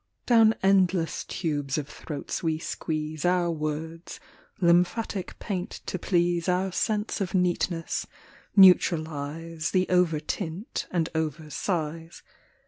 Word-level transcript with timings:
Down 0.25 0.55
endless 0.63 1.23
tubes 1.25 1.77
of 1.77 1.87
throats 1.87 2.41
we 2.41 2.57
squeeze 2.57 3.23
Our 3.23 3.51
words, 3.51 4.19
lymphatic 4.59 5.37
paint 5.37 5.69
to 5.85 5.99
please 5.99 6.49
Our 6.49 6.71
sense 6.71 7.21
of 7.21 7.35
neatness, 7.35 8.07
neutralize 8.55 9.69
The 9.69 9.85
overtint 9.91 10.87
and 10.89 11.07
oversize. 11.13 12.23